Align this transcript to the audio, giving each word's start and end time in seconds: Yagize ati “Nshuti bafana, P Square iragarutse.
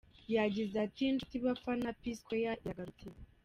Yagize 0.35 0.75
ati 0.85 1.03
“Nshuti 1.13 1.37
bafana, 1.45 1.87
P 1.99 2.03
Square 2.19 2.55
iragarutse. 2.63 3.05